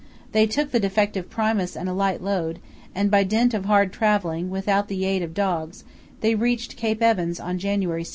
[0.31, 2.57] They took the defective Primus and a light load,
[2.95, 5.83] and by dint of hard travelling, without the aid of dogs,
[6.21, 8.09] they reached Cape Evans on January 16.